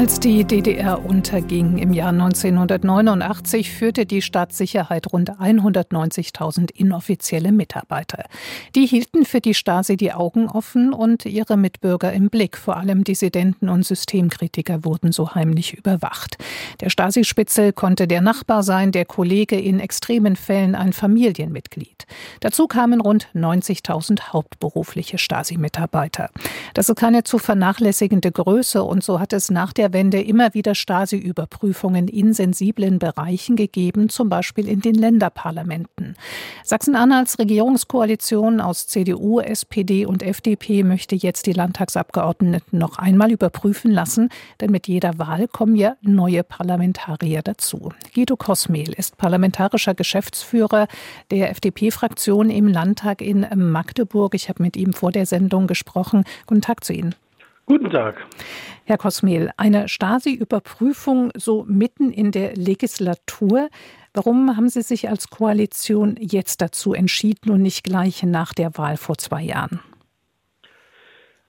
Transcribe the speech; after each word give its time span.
Als 0.00 0.18
die 0.18 0.44
DDR 0.44 1.04
unterging 1.04 1.76
im 1.76 1.92
Jahr 1.92 2.08
1989, 2.08 3.70
führte 3.70 4.06
die 4.06 4.22
Staatssicherheit 4.22 5.12
rund 5.12 5.32
190.000 5.32 6.70
inoffizielle 6.74 7.52
Mitarbeiter. 7.52 8.24
Die 8.74 8.86
hielten 8.86 9.26
für 9.26 9.42
die 9.42 9.52
Stasi 9.52 9.98
die 9.98 10.14
Augen 10.14 10.48
offen 10.48 10.94
und 10.94 11.26
ihre 11.26 11.58
Mitbürger 11.58 12.14
im 12.14 12.30
Blick. 12.30 12.56
Vor 12.56 12.78
allem 12.78 13.04
Dissidenten 13.04 13.68
und 13.68 13.84
Systemkritiker 13.84 14.86
wurden 14.86 15.12
so 15.12 15.34
heimlich 15.34 15.74
überwacht. 15.74 16.38
Der 16.80 16.88
Stasi-Spitzel 16.88 17.74
konnte 17.74 18.08
der 18.08 18.22
Nachbar 18.22 18.62
sein, 18.62 18.92
der 18.92 19.04
Kollege, 19.04 19.60
in 19.60 19.80
extremen 19.80 20.34
Fällen 20.34 20.74
ein 20.74 20.94
Familienmitglied. 20.94 22.06
Dazu 22.40 22.68
kamen 22.68 23.02
rund 23.02 23.28
90.000 23.34 24.32
hauptberufliche 24.32 25.18
Stasi-Mitarbeiter. 25.18 26.30
Das 26.72 26.88
ist 26.88 26.96
keine 26.96 27.22
zu 27.22 27.38
vernachlässigende 27.38 28.32
Größe 28.32 28.82
und 28.82 29.04
so 29.04 29.20
hat 29.20 29.34
es 29.34 29.50
nach 29.50 29.74
der 29.74 29.89
Wende 29.92 30.20
immer 30.20 30.54
wieder 30.54 30.74
Stasi-Überprüfungen 30.74 32.08
in 32.08 32.32
sensiblen 32.32 32.98
Bereichen 32.98 33.56
gegeben, 33.56 34.08
zum 34.08 34.28
Beispiel 34.28 34.68
in 34.68 34.80
den 34.80 34.94
Länderparlamenten. 34.94 36.16
Sachsen-Anhalts 36.64 37.38
Regierungskoalition 37.38 38.60
aus 38.60 38.86
CDU, 38.86 39.40
SPD 39.40 40.06
und 40.06 40.22
FDP 40.22 40.82
möchte 40.82 41.16
jetzt 41.16 41.46
die 41.46 41.52
Landtagsabgeordneten 41.52 42.78
noch 42.78 42.98
einmal 42.98 43.30
überprüfen 43.30 43.90
lassen, 43.90 44.28
denn 44.60 44.70
mit 44.70 44.88
jeder 44.88 45.18
Wahl 45.18 45.48
kommen 45.48 45.76
ja 45.76 45.96
neue 46.00 46.42
Parlamentarier 46.44 47.42
dazu. 47.42 47.90
Guido 48.14 48.36
Kosmel 48.36 48.92
ist 48.92 49.16
parlamentarischer 49.16 49.94
Geschäftsführer 49.94 50.88
der 51.30 51.50
FDP-Fraktion 51.50 52.50
im 52.50 52.68
Landtag 52.68 53.22
in 53.22 53.46
Magdeburg. 53.54 54.34
Ich 54.34 54.48
habe 54.48 54.62
mit 54.62 54.76
ihm 54.76 54.92
vor 54.92 55.12
der 55.12 55.26
Sendung 55.26 55.66
gesprochen. 55.66 56.24
Guten 56.46 56.62
Tag 56.62 56.84
zu 56.84 56.92
Ihnen. 56.92 57.14
Guten 57.70 57.90
Tag. 57.90 58.16
Herr 58.84 58.98
Kosmel, 58.98 59.50
eine 59.56 59.86
Stasi-Überprüfung 59.86 61.30
so 61.36 61.64
mitten 61.68 62.10
in 62.10 62.32
der 62.32 62.56
Legislatur. 62.56 63.68
Warum 64.12 64.56
haben 64.56 64.68
Sie 64.68 64.82
sich 64.82 65.08
als 65.08 65.30
Koalition 65.30 66.16
jetzt 66.18 66.62
dazu 66.62 66.94
entschieden 66.94 67.52
und 67.52 67.62
nicht 67.62 67.84
gleich 67.84 68.24
nach 68.24 68.54
der 68.54 68.76
Wahl 68.76 68.96
vor 68.96 69.18
zwei 69.18 69.42
Jahren? 69.42 69.78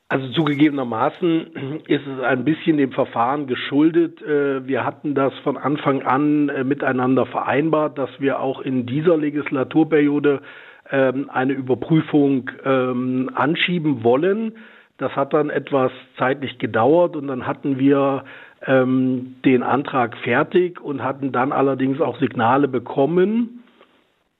Also 0.09 0.29
zugegebenermaßen 0.33 1.81
ist 1.87 2.05
es 2.05 2.23
ein 2.23 2.45
bisschen 2.45 2.77
dem 2.77 2.91
Verfahren 2.91 3.47
geschuldet. 3.47 4.21
Äh, 4.21 4.67
wir 4.67 4.85
hatten 4.85 5.15
das 5.15 5.33
von 5.43 5.57
Anfang 5.57 6.03
an 6.03 6.49
äh, 6.49 6.63
miteinander 6.63 7.25
vereinbart, 7.25 7.97
dass 7.97 8.11
wir 8.19 8.41
auch 8.41 8.61
in 8.61 8.85
dieser 8.85 9.17
Legislaturperiode 9.17 10.43
ähm, 10.91 11.31
eine 11.31 11.53
Überprüfung 11.53 12.51
ähm, 12.63 13.31
anschieben 13.33 14.03
wollen. 14.03 14.53
Das 15.01 15.15
hat 15.15 15.33
dann 15.33 15.49
etwas 15.49 15.91
zeitlich 16.19 16.59
gedauert 16.59 17.15
und 17.15 17.27
dann 17.27 17.47
hatten 17.47 17.79
wir 17.79 18.23
ähm, 18.67 19.35
den 19.43 19.63
Antrag 19.63 20.15
fertig 20.17 20.79
und 20.79 21.03
hatten 21.03 21.31
dann 21.31 21.51
allerdings 21.51 21.99
auch 21.99 22.19
Signale 22.19 22.67
bekommen, 22.67 23.63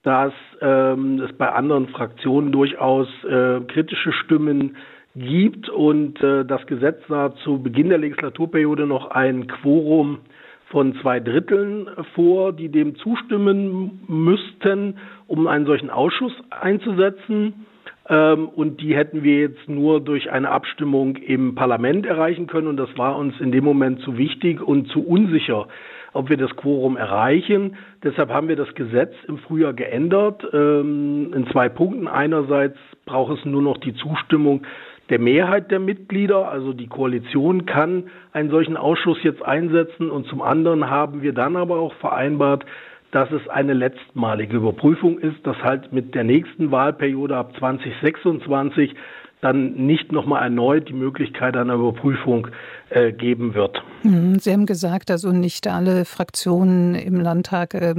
dass 0.04 0.34
ähm, 0.62 1.20
es 1.20 1.36
bei 1.36 1.52
anderen 1.52 1.88
Fraktionen 1.88 2.52
durchaus 2.52 3.08
äh, 3.24 3.62
kritische 3.62 4.12
Stimmen 4.14 4.78
gibt 5.16 5.68
und 5.70 6.22
äh, 6.22 6.46
das 6.46 6.64
Gesetz 6.68 7.00
sah 7.10 7.34
zu 7.38 7.64
Beginn 7.64 7.90
der 7.90 7.98
Legislaturperiode 7.98 8.86
noch 8.86 9.10
ein 9.10 9.48
Quorum 9.48 10.20
von 10.68 10.94
zwei 11.02 11.20
Dritteln 11.20 11.90
vor, 12.14 12.54
die 12.54 12.70
dem 12.70 12.96
zustimmen 12.98 14.02
müssten, 14.08 15.00
um 15.26 15.48
einen 15.48 15.66
solchen 15.66 15.90
Ausschuss 15.90 16.34
einzusetzen. 16.52 17.66
Ähm, 18.12 18.50
und 18.50 18.82
die 18.82 18.96
hätten 18.96 19.24
wir 19.24 19.40
jetzt 19.40 19.70
nur 19.70 20.02
durch 20.02 20.30
eine 20.32 20.50
Abstimmung 20.50 21.16
im 21.16 21.56
Parlament 21.56 22.06
erreichen 22.06 22.46
können. 22.46 22.68
Und 22.68 22.78
das 22.78 22.90
war 22.98 23.18
uns 23.18 23.40
in 23.40 23.54
dem 23.54 23.64
Moment 23.64 24.02
zu 24.02 24.18
wichtig 24.18 24.62
und 24.62 24.90
zu 24.90 25.02
unsicher, 25.08 25.68
ob 26.12 26.30
wir 26.30 26.36
das 26.36 26.54
Quorum 26.58 26.98
erreichen. 26.98 27.78
Deshalb 28.04 28.30
haben 28.30 28.50
wir 28.50 28.58
das 28.58 28.76
Gesetz 28.76 29.14
im 29.30 29.38
Frühjahr 29.38 29.74
geändert 29.74 30.46
ähm, 30.52 31.34
in 31.34 31.48
zwei 31.48 31.70
Punkten. 31.70 32.10
Einerseits 32.10 32.78
braucht 33.06 33.40
es 33.40 33.46
nur 33.46 33.62
noch 33.62 33.78
die 33.78 33.96
Zustimmung 33.96 34.64
der 35.10 35.20
Mehrheit 35.20 35.72
der 35.72 35.80
Mitglieder, 35.80 36.50
also 36.50 36.72
die 36.72 36.88
Koalition 36.88 37.66
kann 37.66 38.06
einen 38.32 38.50
solchen 38.50 38.78
Ausschuss 38.78 39.18
jetzt 39.24 39.44
einsetzen 39.44 40.10
und 40.10 40.26
zum 40.28 40.42
anderen 40.42 40.90
haben 40.90 41.22
wir 41.22 41.34
dann 41.34 41.58
aber 41.58 41.80
auch 41.80 41.94
vereinbart, 41.96 42.66
dass 43.12 43.30
es 43.32 43.48
eine 43.50 43.74
letztmalige 43.74 44.58
Überprüfung 44.58 45.20
ist, 45.20 45.46
dass 45.46 45.58
halt 45.58 45.92
mit 45.92 46.16
der 46.16 46.24
nächsten 46.24 46.72
Wahlperiode 46.72 47.36
ab 47.36 47.54
2026 47.60 48.96
dann 49.42 49.74
nicht 49.74 50.12
nochmal 50.12 50.44
erneut 50.44 50.88
die 50.88 50.94
Möglichkeit 50.94 51.58
einer 51.58 51.74
Überprüfung 51.74 52.48
äh, 52.90 53.12
geben 53.12 53.54
wird. 53.54 53.82
Hm, 54.04 54.38
Sie 54.40 54.52
haben 54.54 54.66
gesagt, 54.68 55.10
also 55.10 55.32
nicht 55.32 55.68
alle 55.68 56.06
Fraktionen 56.06 56.96
im 56.96 57.20
Landtag 57.20 57.74
äh, 57.74 57.96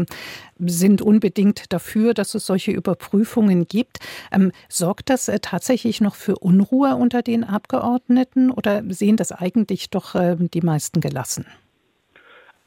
sind 0.59 1.03
unbedingt 1.03 1.73
dafür, 1.73 2.15
dass 2.15 2.35
es 2.35 2.47
solche 2.47 2.71
Überprüfungen 2.71 3.67
gibt. 3.67 3.99
Ähm, 4.33 4.53
sorgt 4.69 5.11
das 5.11 5.29
äh, 5.29 5.41
tatsächlich 5.41 6.01
noch 6.01 6.15
für 6.15 6.37
Unruhe 6.37 6.95
unter 6.95 7.23
den 7.23 7.45
Abgeordneten 7.45 8.51
oder 8.51 8.83
sehen 8.89 9.17
das 9.17 9.33
eigentlich 9.33 9.91
doch 9.91 10.15
äh, 10.15 10.37
die 10.39 10.63
meisten 10.63 11.01
gelassen? 11.01 11.47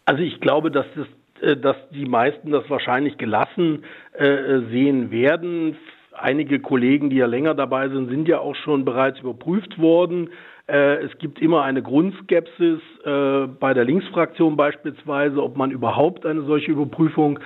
Also 0.05 0.22
ich 0.22 0.39
glaube, 0.41 0.69
dass 0.69 0.85
das 0.95 1.07
dass 1.41 1.75
die 1.91 2.06
meisten 2.06 2.51
das 2.51 2.69
wahrscheinlich 2.69 3.18
gelassen 3.18 3.84
äh, 4.13 4.59
sehen 4.72 5.12
werden. 5.12 5.78
Einige 6.13 6.59
Kollegen, 6.59 7.09
die 7.09 7.18
ja 7.18 7.25
länger 7.25 7.56
dabei 7.56 7.90
sind, 7.90 8.09
sind 8.09 8.28
ja 8.28 8.40
auch 8.40 8.56
schon 8.56 8.85
bereits 8.85 9.19
überprüft 9.19 9.78
worden. 9.78 10.29
Äh, 10.68 11.03
es 11.03 11.18
gibt 11.18 11.41
immer 11.41 11.63
eine 11.63 11.81
Grundskepsis 11.81 12.79
bei 13.03 13.73
der 13.75 13.84
Linksfraktion 13.84 14.57
beispielsweise, 14.57 15.44
ob 15.44 15.57
man 15.57 15.69
überhaupt 15.69 16.25
eine 16.25 16.41
solche 16.41 16.72
Überprüfung 16.72 17.40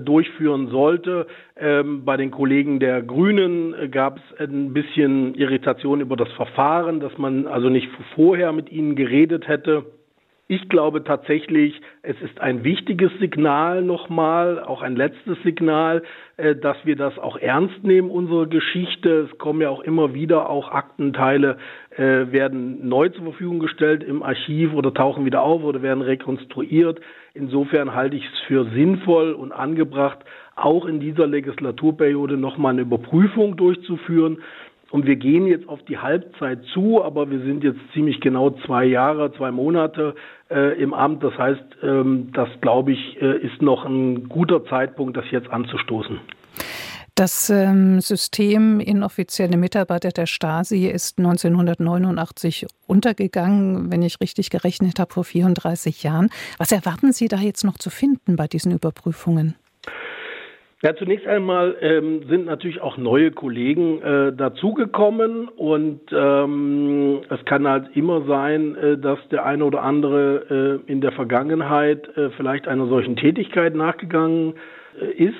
durchführen 0.00 0.70
sollte. 0.70 1.28
Ähm, 1.56 2.04
bei 2.04 2.16
den 2.16 2.32
Kollegen 2.32 2.80
der 2.80 3.00
Grünen 3.00 3.92
gab 3.92 4.18
es 4.18 4.40
ein 4.40 4.72
bisschen 4.72 5.36
Irritation 5.36 6.00
über 6.00 6.16
das 6.16 6.32
Verfahren, 6.32 6.98
dass 6.98 7.16
man 7.16 7.46
also 7.46 7.68
nicht 7.68 7.88
vorher 8.16 8.52
mit 8.52 8.72
ihnen 8.72 8.96
geredet 8.96 9.46
hätte. 9.46 9.84
Ich 10.48 10.68
glaube 10.68 11.02
tatsächlich, 11.02 11.80
es 12.02 12.14
ist 12.22 12.40
ein 12.40 12.62
wichtiges 12.62 13.10
Signal 13.18 13.82
nochmal, 13.82 14.62
auch 14.62 14.80
ein 14.80 14.94
letztes 14.94 15.36
Signal, 15.42 16.04
äh, 16.36 16.54
dass 16.54 16.76
wir 16.84 16.94
das 16.94 17.18
auch 17.18 17.36
ernst 17.36 17.82
nehmen, 17.82 18.12
unsere 18.12 18.46
Geschichte. 18.46 19.28
Es 19.28 19.38
kommen 19.38 19.60
ja 19.60 19.70
auch 19.70 19.80
immer 19.80 20.14
wieder 20.14 20.48
auch 20.48 20.70
Aktenteile, 20.70 21.58
äh, 21.96 22.30
werden 22.30 22.88
neu 22.88 23.08
zur 23.08 23.24
Verfügung 23.24 23.58
gestellt 23.58 24.04
im 24.04 24.22
Archiv 24.22 24.72
oder 24.72 24.94
tauchen 24.94 25.24
wieder 25.24 25.42
auf 25.42 25.64
oder 25.64 25.82
werden 25.82 26.02
rekonstruiert. 26.02 27.00
Insofern 27.34 27.96
halte 27.96 28.14
ich 28.14 28.24
es 28.24 28.38
für 28.46 28.66
sinnvoll 28.66 29.32
und 29.32 29.50
angebracht, 29.50 30.20
auch 30.54 30.86
in 30.86 31.00
dieser 31.00 31.26
Legislaturperiode 31.26 32.36
nochmal 32.36 32.74
eine 32.74 32.82
Überprüfung 32.82 33.56
durchzuführen. 33.56 34.38
Und 34.90 35.06
wir 35.06 35.16
gehen 35.16 35.46
jetzt 35.46 35.68
auf 35.68 35.82
die 35.84 35.98
Halbzeit 35.98 36.60
zu, 36.72 37.02
aber 37.02 37.28
wir 37.30 37.40
sind 37.40 37.64
jetzt 37.64 37.80
ziemlich 37.92 38.20
genau 38.20 38.50
zwei 38.66 38.84
Jahre, 38.84 39.32
zwei 39.32 39.50
Monate 39.50 40.14
äh, 40.48 40.80
im 40.80 40.94
Amt. 40.94 41.24
Das 41.24 41.36
heißt, 41.36 41.64
ähm, 41.82 42.30
das 42.32 42.48
glaube 42.60 42.92
ich, 42.92 43.20
äh, 43.20 43.38
ist 43.38 43.60
noch 43.60 43.84
ein 43.84 44.28
guter 44.28 44.64
Zeitpunkt, 44.66 45.16
das 45.16 45.24
jetzt 45.30 45.50
anzustoßen. 45.50 46.20
Das 47.16 47.48
ähm, 47.48 48.02
System 48.02 48.78
inoffizielle 48.78 49.56
Mitarbeiter 49.56 50.10
der 50.10 50.26
Stasi 50.26 50.86
ist 50.86 51.18
1989 51.18 52.66
untergegangen, 52.86 53.90
wenn 53.90 54.02
ich 54.02 54.20
richtig 54.20 54.50
gerechnet 54.50 55.00
habe, 55.00 55.14
vor 55.14 55.24
34 55.24 56.02
Jahren. 56.02 56.28
Was 56.58 56.72
erwarten 56.72 57.14
Sie 57.14 57.28
da 57.28 57.38
jetzt 57.38 57.64
noch 57.64 57.78
zu 57.78 57.88
finden 57.88 58.36
bei 58.36 58.46
diesen 58.46 58.70
Überprüfungen? 58.70 59.56
Ja, 60.82 60.94
zunächst 60.94 61.26
einmal 61.26 61.74
ähm, 61.80 62.24
sind 62.28 62.44
natürlich 62.44 62.82
auch 62.82 62.98
neue 62.98 63.30
Kollegen 63.30 64.02
äh, 64.02 64.32
dazugekommen 64.34 65.48
und 65.48 66.00
ähm, 66.12 67.22
es 67.30 67.42
kann 67.46 67.66
halt 67.66 67.96
immer 67.96 68.26
sein, 68.26 68.76
äh, 68.76 68.98
dass 68.98 69.18
der 69.30 69.46
eine 69.46 69.64
oder 69.64 69.82
andere 69.82 70.82
äh, 70.86 70.92
in 70.92 71.00
der 71.00 71.12
Vergangenheit 71.12 72.14
äh, 72.18 72.28
vielleicht 72.36 72.68
einer 72.68 72.88
solchen 72.88 73.16
Tätigkeit 73.16 73.74
nachgegangen 73.74 74.52
äh, 75.00 75.06
ist. 75.12 75.34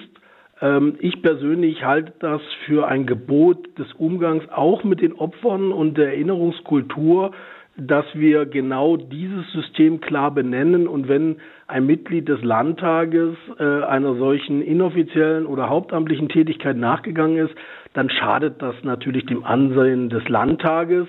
Ähm, 0.62 0.96
ich 1.00 1.20
persönlich 1.20 1.84
halte 1.84 2.14
das 2.18 2.40
für 2.64 2.88
ein 2.88 3.04
Gebot 3.04 3.78
des 3.78 3.92
Umgangs 3.92 4.48
auch 4.50 4.84
mit 4.84 5.02
den 5.02 5.12
Opfern 5.12 5.70
und 5.70 5.98
der 5.98 6.14
Erinnerungskultur 6.14 7.32
dass 7.76 8.06
wir 8.14 8.46
genau 8.46 8.96
dieses 8.96 9.50
System 9.52 10.00
klar 10.00 10.30
benennen 10.30 10.88
und 10.88 11.08
wenn 11.08 11.36
ein 11.66 11.84
Mitglied 11.84 12.28
des 12.28 12.42
Landtages 12.42 13.36
äh, 13.58 13.82
einer 13.84 14.16
solchen 14.16 14.62
inoffiziellen 14.62 15.46
oder 15.46 15.68
hauptamtlichen 15.68 16.28
Tätigkeit 16.28 16.76
nachgegangen 16.76 17.36
ist, 17.36 17.54
dann 17.92 18.08
schadet 18.08 18.62
das 18.62 18.74
natürlich 18.82 19.26
dem 19.26 19.44
Ansehen 19.44 20.08
des 20.08 20.26
Landtages 20.28 21.06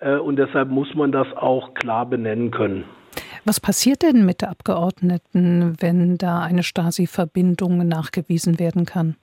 äh, 0.00 0.16
und 0.16 0.36
deshalb 0.36 0.68
muss 0.68 0.94
man 0.94 1.12
das 1.12 1.26
auch 1.36 1.74
klar 1.74 2.06
benennen 2.06 2.50
können. 2.50 2.84
Was 3.44 3.58
passiert 3.58 4.02
denn 4.02 4.26
mit 4.26 4.44
Abgeordneten, 4.44 5.76
wenn 5.80 6.16
da 6.18 6.40
eine 6.40 6.62
Stasi-Verbindung 6.62 7.88
nachgewiesen 7.88 8.58
werden 8.58 8.84
kann? 8.84 9.16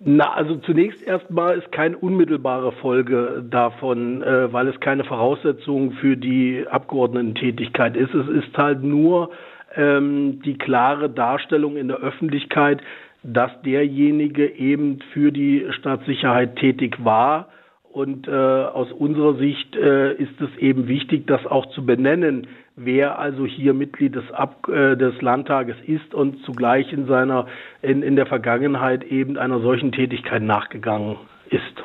Na, 0.00 0.32
also 0.32 0.56
zunächst 0.56 1.02
erstmal 1.02 1.58
ist 1.58 1.70
keine 1.70 1.96
unmittelbare 1.96 2.72
Folge 2.72 3.44
davon, 3.48 4.22
äh, 4.22 4.52
weil 4.52 4.68
es 4.68 4.78
keine 4.80 5.04
Voraussetzung 5.04 5.92
für 5.92 6.16
die 6.16 6.66
Abgeordnetentätigkeit 6.68 7.96
ist. 7.96 8.12
Es 8.12 8.28
ist 8.28 8.58
halt 8.58 8.82
nur 8.82 9.30
ähm, 9.76 10.42
die 10.44 10.58
klare 10.58 11.08
Darstellung 11.10 11.76
in 11.76 11.88
der 11.88 11.98
Öffentlichkeit, 11.98 12.82
dass 13.22 13.50
derjenige 13.62 14.46
eben 14.56 14.98
für 15.12 15.32
die 15.32 15.64
Staatssicherheit 15.70 16.56
tätig 16.56 16.96
war. 17.04 17.48
Und 17.90 18.26
äh, 18.26 18.32
aus 18.32 18.90
unserer 18.90 19.34
Sicht 19.34 19.76
äh, 19.76 20.14
ist 20.14 20.40
es 20.40 20.54
eben 20.58 20.88
wichtig, 20.88 21.28
das 21.28 21.46
auch 21.46 21.66
zu 21.66 21.86
benennen, 21.86 22.48
wer 22.76 23.18
also 23.18 23.46
hier 23.46 23.74
Mitglied 23.74 24.14
des, 24.14 24.30
Ab 24.32 24.68
äh, 24.68 24.96
des 24.96 25.20
Landtages 25.22 25.76
ist 25.86 26.14
und 26.14 26.44
zugleich 26.44 26.92
in 26.92 27.06
seiner 27.06 27.46
in, 27.82 28.02
in 28.02 28.16
der 28.16 28.26
Vergangenheit 28.26 29.04
eben 29.04 29.38
einer 29.38 29.60
solchen 29.60 29.92
Tätigkeit 29.92 30.42
nachgegangen 30.42 31.16
ist. 31.50 31.84